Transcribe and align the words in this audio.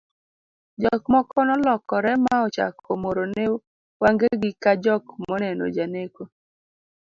jok 0.81 1.03
moko 1.13 1.37
nolokore 1.47 2.11
ma 2.23 2.35
ochako 2.45 2.89
morone 3.03 3.43
wangegi 4.01 4.51
ka 4.63 4.71
jok 4.83 5.03
moneno 5.27 5.63
janeko 5.75 6.23